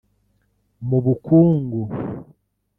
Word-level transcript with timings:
Mu 0.87 0.97
bukungu 1.05 1.81